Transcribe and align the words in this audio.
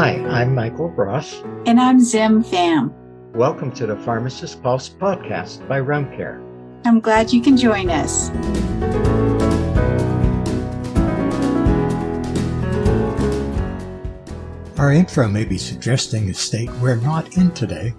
Hi, 0.00 0.14
I'm 0.28 0.54
Michael 0.54 0.90
Ross. 0.90 1.42
And 1.66 1.80
I'm 1.80 1.98
Zim 1.98 2.44
Pham. 2.44 2.92
Welcome 3.34 3.72
to 3.72 3.84
the 3.84 3.96
Pharmacist 3.96 4.62
Pulse 4.62 4.88
podcast 4.88 5.66
by 5.66 5.80
RoamCare. 5.80 6.40
I'm 6.84 7.00
glad 7.00 7.32
you 7.32 7.42
can 7.42 7.56
join 7.56 7.90
us. 7.90 8.30
Our 14.78 14.92
intro 14.92 15.26
may 15.26 15.44
be 15.44 15.58
suggesting 15.58 16.30
a 16.30 16.34
state 16.34 16.70
we're 16.74 16.94
not 16.94 17.36
in 17.36 17.50
today. 17.50 17.92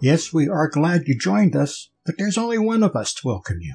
Yes, 0.00 0.32
we 0.32 0.48
are 0.48 0.68
glad 0.68 1.08
you 1.08 1.18
joined 1.18 1.56
us, 1.56 1.90
but 2.06 2.18
there's 2.18 2.38
only 2.38 2.58
one 2.58 2.84
of 2.84 2.94
us 2.94 3.12
to 3.14 3.26
welcome 3.26 3.58
you. 3.60 3.74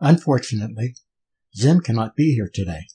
Unfortunately, 0.00 0.94
Zim 1.54 1.80
cannot 1.80 2.16
be 2.16 2.34
here 2.34 2.48
today. 2.50 2.86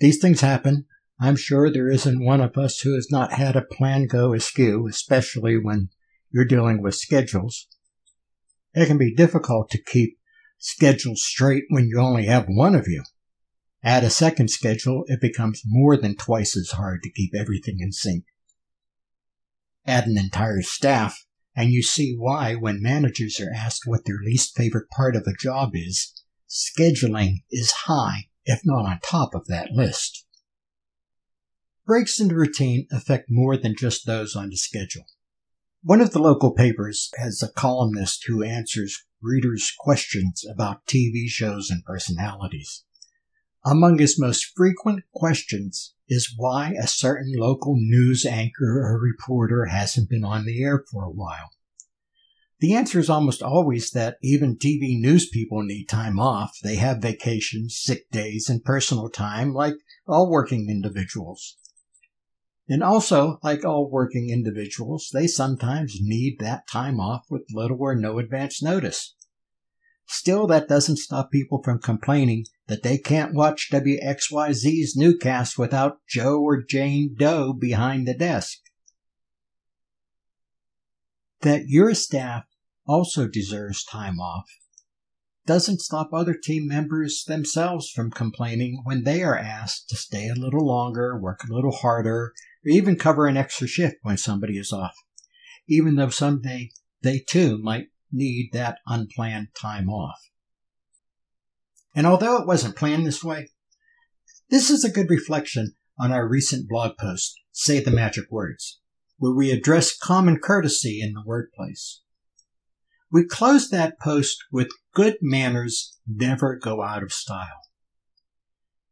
These 0.00 0.18
things 0.18 0.40
happen. 0.40 0.86
I'm 1.22 1.36
sure 1.36 1.70
there 1.70 1.90
isn't 1.90 2.24
one 2.24 2.40
of 2.40 2.56
us 2.56 2.80
who 2.80 2.94
has 2.94 3.08
not 3.10 3.34
had 3.34 3.54
a 3.54 3.60
plan 3.60 4.06
go 4.06 4.32
askew, 4.32 4.88
especially 4.88 5.58
when 5.58 5.90
you're 6.30 6.46
dealing 6.46 6.82
with 6.82 6.94
schedules. 6.94 7.68
It 8.72 8.86
can 8.86 8.96
be 8.96 9.14
difficult 9.14 9.68
to 9.70 9.82
keep 9.82 10.18
schedules 10.58 11.22
straight 11.22 11.64
when 11.68 11.88
you 11.88 12.00
only 12.00 12.24
have 12.24 12.46
one 12.48 12.74
of 12.74 12.88
you. 12.88 13.02
Add 13.82 14.02
a 14.02 14.10
second 14.10 14.48
schedule, 14.48 15.04
it 15.08 15.20
becomes 15.20 15.62
more 15.66 15.96
than 15.98 16.16
twice 16.16 16.56
as 16.56 16.70
hard 16.70 17.02
to 17.02 17.12
keep 17.12 17.34
everything 17.34 17.78
in 17.80 17.92
sync. 17.92 18.24
Add 19.86 20.06
an 20.06 20.16
entire 20.16 20.62
staff, 20.62 21.26
and 21.54 21.70
you 21.70 21.82
see 21.82 22.14
why 22.16 22.54
when 22.54 22.82
managers 22.82 23.38
are 23.40 23.52
asked 23.54 23.82
what 23.84 24.06
their 24.06 24.20
least 24.24 24.56
favorite 24.56 24.88
part 24.88 25.16
of 25.16 25.26
a 25.26 25.36
job 25.38 25.72
is, 25.74 26.14
scheduling 26.48 27.42
is 27.50 27.72
high, 27.84 28.28
if 28.46 28.60
not 28.64 28.86
on 28.86 29.00
top 29.02 29.34
of 29.34 29.46
that 29.48 29.70
list. 29.72 30.19
Breaks 31.86 32.20
in 32.20 32.28
the 32.28 32.36
routine 32.36 32.86
affect 32.92 33.26
more 33.28 33.56
than 33.56 33.74
just 33.76 34.06
those 34.06 34.36
on 34.36 34.50
the 34.50 34.56
schedule. 34.56 35.06
One 35.82 36.00
of 36.00 36.12
the 36.12 36.18
local 36.18 36.52
papers 36.52 37.10
has 37.16 37.42
a 37.42 37.52
columnist 37.52 38.24
who 38.26 38.42
answers 38.42 39.04
readers' 39.22 39.72
questions 39.78 40.44
about 40.44 40.86
TV 40.86 41.26
shows 41.26 41.70
and 41.70 41.84
personalities. 41.84 42.84
Among 43.64 43.98
his 43.98 44.18
most 44.18 44.52
frequent 44.56 45.04
questions 45.14 45.94
is 46.08 46.34
why 46.36 46.74
a 46.78 46.86
certain 46.86 47.32
local 47.36 47.74
news 47.76 48.24
anchor 48.24 48.80
or 48.82 49.00
reporter 49.00 49.66
hasn't 49.66 50.08
been 50.08 50.24
on 50.24 50.44
the 50.44 50.62
air 50.62 50.82
for 50.90 51.04
a 51.04 51.10
while. 51.10 51.50
The 52.60 52.74
answer 52.74 52.98
is 52.98 53.08
almost 53.08 53.42
always 53.42 53.90
that 53.92 54.18
even 54.22 54.56
TV 54.56 55.00
news 55.00 55.28
people 55.28 55.62
need 55.62 55.86
time 55.86 56.20
off. 56.20 56.58
They 56.62 56.76
have 56.76 56.98
vacations, 56.98 57.76
sick 57.76 58.10
days, 58.10 58.50
and 58.50 58.62
personal 58.62 59.08
time 59.08 59.54
like 59.54 59.74
all 60.06 60.30
working 60.30 60.68
individuals. 60.68 61.56
And 62.70 62.84
also, 62.84 63.40
like 63.42 63.64
all 63.64 63.90
working 63.90 64.30
individuals, 64.30 65.10
they 65.12 65.26
sometimes 65.26 65.98
need 66.00 66.38
that 66.38 66.68
time 66.68 67.00
off 67.00 67.24
with 67.28 67.42
little 67.52 67.78
or 67.80 67.96
no 67.96 68.20
advance 68.20 68.62
notice. 68.62 69.16
Still, 70.06 70.46
that 70.46 70.68
doesn't 70.68 70.98
stop 70.98 71.32
people 71.32 71.60
from 71.64 71.80
complaining 71.80 72.44
that 72.68 72.84
they 72.84 72.96
can't 72.96 73.34
watch 73.34 73.70
WXYZ's 73.72 74.96
newscast 74.96 75.58
without 75.58 75.98
Joe 76.08 76.40
or 76.40 76.62
Jane 76.62 77.16
Doe 77.18 77.52
behind 77.52 78.06
the 78.06 78.14
desk. 78.14 78.58
That 81.40 81.64
your 81.66 81.92
staff 81.94 82.44
also 82.86 83.26
deserves 83.26 83.82
time 83.82 84.20
off 84.20 84.48
doesn't 85.46 85.80
stop 85.80 86.10
other 86.12 86.34
team 86.34 86.68
members 86.68 87.24
themselves 87.26 87.90
from 87.90 88.10
complaining 88.10 88.82
when 88.84 89.04
they 89.04 89.22
are 89.22 89.36
asked 89.36 89.88
to 89.88 89.96
stay 89.96 90.28
a 90.28 90.38
little 90.38 90.66
longer, 90.66 91.18
work 91.18 91.40
a 91.42 91.52
little 91.52 91.72
harder, 91.72 92.32
or 92.64 92.70
even 92.70 92.96
cover 92.96 93.26
an 93.26 93.36
extra 93.36 93.66
shift 93.66 93.96
when 94.02 94.16
somebody 94.16 94.58
is 94.58 94.72
off, 94.72 94.94
even 95.68 95.96
though 95.96 96.10
someday 96.10 96.70
they 97.02 97.18
too 97.18 97.58
might 97.58 97.86
need 98.12 98.50
that 98.52 98.78
unplanned 98.86 99.48
time 99.54 99.88
off. 99.88 100.30
And 101.94 102.06
although 102.06 102.40
it 102.40 102.46
wasn't 102.46 102.76
planned 102.76 103.06
this 103.06 103.24
way, 103.24 103.48
this 104.50 104.70
is 104.70 104.84
a 104.84 104.90
good 104.90 105.10
reflection 105.10 105.74
on 105.98 106.12
our 106.12 106.28
recent 106.28 106.68
blog 106.68 106.96
post, 106.98 107.40
Say 107.52 107.80
the 107.80 107.90
Magic 107.90 108.24
Words, 108.30 108.80
where 109.18 109.34
we 109.34 109.50
address 109.50 109.96
common 109.96 110.38
courtesy 110.38 111.00
in 111.02 111.12
the 111.12 111.22
workplace. 111.24 112.02
We 113.12 113.26
close 113.26 113.68
that 113.70 113.98
post 113.98 114.38
with 114.52 114.68
good 114.94 115.16
manners 115.20 115.98
never 116.06 116.56
go 116.56 116.82
out 116.82 117.02
of 117.02 117.12
style. 117.12 117.60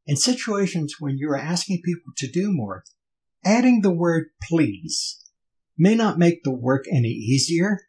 In 0.06 0.16
situations 0.16 0.96
when 0.98 1.18
you 1.18 1.30
are 1.30 1.38
asking 1.38 1.82
people 1.84 2.12
to 2.16 2.30
do 2.30 2.52
more, 2.52 2.84
adding 3.44 3.82
the 3.82 3.94
word 3.94 4.28
please 4.42 5.22
may 5.76 5.94
not 5.94 6.18
make 6.18 6.42
the 6.42 6.54
work 6.54 6.84
any 6.90 7.08
easier, 7.08 7.82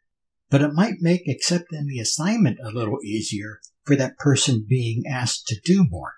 but 0.50 0.62
it 0.62 0.72
might 0.72 1.00
make 1.00 1.26
accepting 1.28 1.86
the 1.86 1.98
assignment 1.98 2.58
a 2.62 2.70
little 2.70 2.98
easier 3.02 3.60
for 3.84 3.96
that 3.96 4.18
person 4.18 4.66
being 4.68 5.02
asked 5.10 5.46
to 5.48 5.60
do 5.64 5.84
more. 5.88 6.14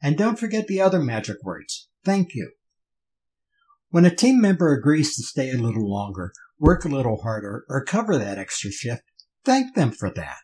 And 0.00 0.16
don't 0.16 0.38
forget 0.38 0.68
the 0.68 0.80
other 0.80 1.00
magic 1.00 1.38
words. 1.42 1.88
Thank 2.04 2.34
you. 2.34 2.52
When 3.90 4.04
a 4.04 4.14
team 4.14 4.40
member 4.40 4.72
agrees 4.72 5.16
to 5.16 5.22
stay 5.22 5.50
a 5.50 5.56
little 5.56 5.90
longer, 5.90 6.32
work 6.58 6.84
a 6.84 6.88
little 6.88 7.22
harder, 7.22 7.64
or 7.68 7.84
cover 7.84 8.18
that 8.18 8.38
extra 8.38 8.70
shift, 8.70 9.02
thank 9.44 9.74
them 9.74 9.90
for 9.90 10.10
that. 10.10 10.38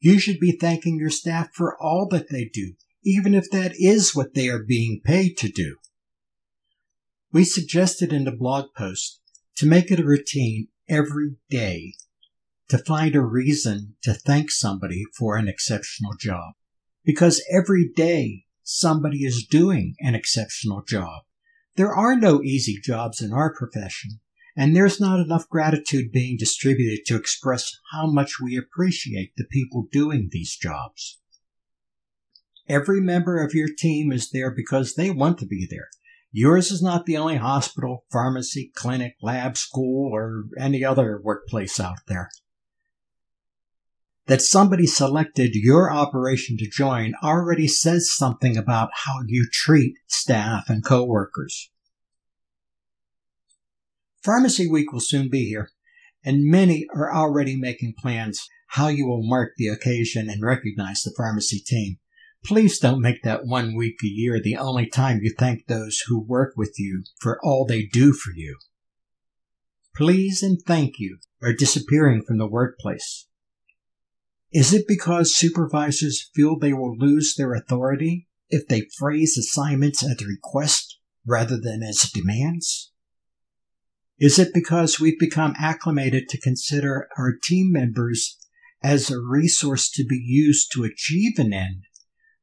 You 0.00 0.18
should 0.18 0.40
be 0.40 0.52
thanking 0.52 0.98
your 0.98 1.10
staff 1.10 1.50
for 1.54 1.76
all 1.80 2.08
that 2.10 2.28
they 2.30 2.50
do, 2.52 2.74
even 3.04 3.34
if 3.34 3.50
that 3.50 3.72
is 3.76 4.14
what 4.14 4.34
they 4.34 4.48
are 4.48 4.62
being 4.62 5.00
paid 5.04 5.36
to 5.38 5.48
do. 5.48 5.76
We 7.32 7.44
suggested 7.44 8.12
in 8.12 8.24
the 8.24 8.32
blog 8.32 8.66
post 8.76 9.20
to 9.56 9.66
make 9.66 9.90
it 9.90 10.00
a 10.00 10.04
routine 10.04 10.68
every 10.88 11.36
day 11.48 11.94
to 12.68 12.78
find 12.78 13.14
a 13.14 13.20
reason 13.20 13.96
to 14.02 14.14
thank 14.14 14.50
somebody 14.50 15.04
for 15.18 15.36
an 15.36 15.46
exceptional 15.46 16.12
job. 16.18 16.54
Because 17.04 17.44
every 17.52 17.90
day 17.94 18.44
somebody 18.62 19.24
is 19.24 19.46
doing 19.48 19.94
an 20.00 20.14
exceptional 20.14 20.82
job. 20.82 21.22
There 21.76 21.94
are 21.94 22.16
no 22.16 22.42
easy 22.42 22.78
jobs 22.82 23.20
in 23.20 23.32
our 23.32 23.54
profession, 23.54 24.20
and 24.56 24.76
there's 24.76 25.00
not 25.00 25.20
enough 25.20 25.48
gratitude 25.48 26.12
being 26.12 26.36
distributed 26.36 27.04
to 27.06 27.16
express 27.16 27.72
how 27.92 28.06
much 28.06 28.40
we 28.40 28.56
appreciate 28.56 29.32
the 29.36 29.46
people 29.50 29.88
doing 29.90 30.28
these 30.30 30.56
jobs. 30.56 31.18
Every 32.68 33.00
member 33.00 33.42
of 33.42 33.54
your 33.54 33.68
team 33.76 34.12
is 34.12 34.30
there 34.30 34.54
because 34.54 34.94
they 34.94 35.10
want 35.10 35.38
to 35.38 35.46
be 35.46 35.66
there. 35.68 35.88
Yours 36.30 36.70
is 36.70 36.82
not 36.82 37.04
the 37.04 37.16
only 37.16 37.36
hospital, 37.36 38.04
pharmacy, 38.10 38.72
clinic, 38.74 39.16
lab, 39.20 39.56
school, 39.56 40.10
or 40.14 40.44
any 40.58 40.82
other 40.84 41.20
workplace 41.22 41.78
out 41.78 41.98
there. 42.06 42.30
That 44.26 44.40
somebody 44.40 44.86
selected 44.86 45.50
your 45.54 45.92
operation 45.92 46.56
to 46.58 46.70
join 46.70 47.12
already 47.22 47.68
says 47.68 48.14
something 48.14 48.56
about 48.56 48.90
how 49.04 49.18
you 49.26 49.46
treat 49.52 49.96
staff 50.06 50.70
and 50.70 50.84
coworkers. 50.84 51.71
Pharmacy 54.22 54.68
Week 54.68 54.92
will 54.92 55.00
soon 55.00 55.28
be 55.28 55.48
here, 55.48 55.70
and 56.24 56.44
many 56.44 56.86
are 56.94 57.12
already 57.12 57.56
making 57.56 57.94
plans 57.98 58.48
how 58.68 58.88
you 58.88 59.06
will 59.06 59.26
mark 59.26 59.52
the 59.56 59.68
occasion 59.68 60.30
and 60.30 60.42
recognize 60.42 61.02
the 61.02 61.12
pharmacy 61.16 61.58
team. 61.58 61.98
Please 62.44 62.78
don't 62.78 63.00
make 63.00 63.22
that 63.22 63.44
one 63.44 63.76
week 63.76 63.96
a 64.02 64.06
year 64.06 64.40
the 64.40 64.56
only 64.56 64.86
time 64.86 65.20
you 65.22 65.34
thank 65.36 65.66
those 65.66 66.02
who 66.06 66.20
work 66.20 66.54
with 66.56 66.74
you 66.78 67.04
for 67.20 67.38
all 67.42 67.64
they 67.64 67.84
do 67.84 68.12
for 68.12 68.32
you. 68.34 68.58
Please 69.94 70.42
and 70.42 70.60
thank 70.66 70.98
you 70.98 71.18
are 71.42 71.52
disappearing 71.52 72.22
from 72.22 72.38
the 72.38 72.46
workplace. 72.46 73.26
Is 74.52 74.72
it 74.72 74.86
because 74.86 75.34
supervisors 75.34 76.30
feel 76.34 76.58
they 76.58 76.72
will 76.72 76.96
lose 76.96 77.34
their 77.34 77.54
authority 77.54 78.28
if 78.48 78.68
they 78.68 78.88
phrase 78.98 79.36
assignments 79.36 80.04
as 80.04 80.24
requests 80.24 80.98
rather 81.26 81.58
than 81.60 81.82
as 81.82 82.10
demands? 82.12 82.91
Is 84.22 84.38
it 84.38 84.54
because 84.54 85.00
we've 85.00 85.18
become 85.18 85.52
acclimated 85.58 86.28
to 86.28 86.40
consider 86.40 87.08
our 87.18 87.32
team 87.42 87.72
members 87.72 88.38
as 88.80 89.10
a 89.10 89.18
resource 89.18 89.90
to 89.90 90.04
be 90.08 90.22
used 90.24 90.70
to 90.72 90.84
achieve 90.84 91.40
an 91.40 91.52
end 91.52 91.82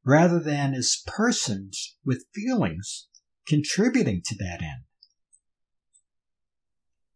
rather 0.04 0.42
than 0.42 0.74
as 0.74 1.02
persons 1.08 1.96
with 2.04 2.26
feelings 2.36 3.08
contributing 3.48 4.22
to 4.26 4.36
that 4.36 4.62
end. 4.62 4.84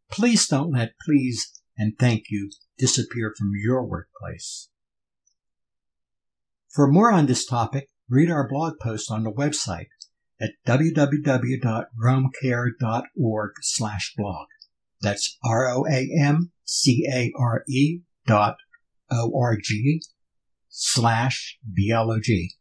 Please 0.09 0.47
don't 0.47 0.71
let 0.71 0.93
please 1.05 1.61
and 1.77 1.99
thank 1.99 2.27
you 2.29 2.49
disappear 2.77 3.33
from 3.37 3.51
your 3.61 3.85
workplace. 3.85 4.69
For 6.69 6.87
more 6.89 7.11
on 7.11 7.25
this 7.25 7.45
topic, 7.45 7.89
read 8.09 8.31
our 8.31 8.47
blog 8.47 8.75
post 8.81 9.11
on 9.11 9.23
the 9.23 9.31
website 9.31 9.87
at 10.41 10.51
www.roamcare.org 10.67 13.51
slash 13.61 14.13
blog. 14.17 14.47
That's 15.01 15.37
R-O-A-M-C-A-R-E 15.43 16.49
dot 18.25 18.55
O-R-G 19.11 20.01
slash 20.69 21.59
B-L-O-G. 21.71 22.53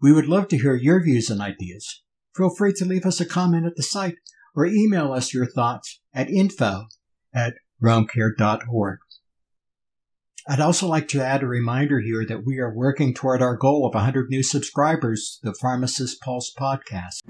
We 0.00 0.12
would 0.12 0.26
love 0.26 0.48
to 0.48 0.58
hear 0.58 0.74
your 0.74 1.00
views 1.02 1.30
and 1.30 1.40
ideas. 1.40 2.02
feel 2.36 2.50
free 2.50 2.72
to 2.74 2.84
leave 2.84 3.04
us 3.04 3.20
a 3.20 3.26
comment 3.26 3.66
at 3.66 3.76
the 3.76 3.82
site 3.82 4.16
or 4.54 4.66
email 4.66 5.12
us 5.12 5.34
your 5.34 5.46
thoughts 5.46 6.00
at 6.14 6.30
info 6.30 6.86
at 7.34 7.54
roamcare.org. 7.82 8.98
I'd 10.50 10.60
also 10.60 10.86
like 10.86 11.08
to 11.08 11.22
add 11.22 11.42
a 11.42 11.46
reminder 11.46 12.00
here 12.00 12.24
that 12.24 12.46
we 12.46 12.58
are 12.58 12.72
working 12.72 13.12
toward 13.12 13.42
our 13.42 13.54
goal 13.54 13.86
of 13.86 13.92
100 13.92 14.30
new 14.30 14.42
subscribers 14.42 15.38
to 15.42 15.50
the 15.50 15.54
Pharmacist 15.60 16.22
Pulse 16.22 16.54
podcast. 16.58 17.20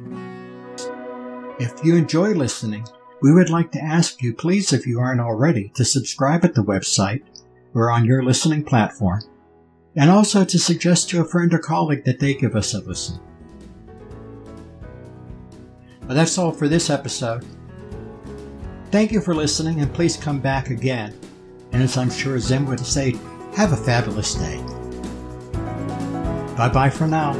If 1.59 1.85
you 1.85 1.97
enjoy 1.97 2.29
listening, 2.29 2.87
we 3.21 3.35
would 3.35 3.51
like 3.51 3.73
to 3.73 3.83
ask 3.83 4.23
you, 4.23 4.35
please, 4.35 4.73
if 4.73 4.87
you 4.87 5.01
aren't 5.01 5.21
already, 5.21 5.73
to 5.75 5.85
subscribe 5.85 6.45
at 6.45 6.55
the 6.55 6.63
website 6.63 7.23
or 7.75 7.91
on 7.91 8.05
your 8.05 8.23
listening 8.23 8.63
platform, 8.63 9.21
and 9.97 10.11
also 10.11 10.45
to 10.45 10.57
suggest 10.57 11.11
to 11.11 11.21
a 11.21 11.25
friend 11.25 11.53
or 11.53 11.59
colleague 11.59 12.05
that 12.05 12.21
they 12.21 12.35
give 12.35 12.55
us 12.55 12.73
a 12.73 12.81
listen. 12.83 13.19
Well, 16.07 16.15
that's 16.15 16.39
all 16.39 16.53
for 16.53 16.69
this 16.69 16.89
episode. 16.89 17.45
Thank 18.93 19.11
you 19.11 19.21
for 19.21 19.35
listening, 19.35 19.81
and 19.81 19.93
please 19.93 20.17
come 20.17 20.39
back 20.39 20.71
again. 20.71 21.19
And 21.73 21.83
as 21.83 21.97
I'm 21.97 22.11
sure 22.11 22.39
Zim 22.39 22.67
would 22.67 22.81
say, 22.81 23.17
have 23.55 23.73
a 23.73 23.77
fabulous 23.77 24.35
day. 24.35 24.63
Bye 26.57 26.71
bye 26.73 26.91
for 26.91 27.07
now. 27.07 27.35